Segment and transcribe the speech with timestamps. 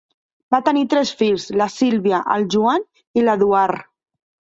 [0.53, 2.87] Van tenir tres fills: la Sylvia, el Joan
[3.21, 3.85] i l'Eduard.